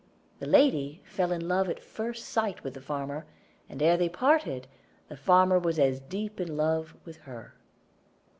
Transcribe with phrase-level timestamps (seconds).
[0.39, 3.27] The lady fell in love at first sight with the farmer,
[3.69, 4.65] and ere they parted,
[5.09, 7.53] the farmer was as deep in love with her.